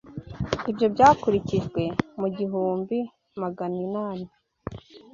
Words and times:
Ibyo 0.71 0.87
byakurikijwe, 0.93 1.83
mu 2.19 2.25
igihumbi 2.31 2.97
maganinani 3.41 4.27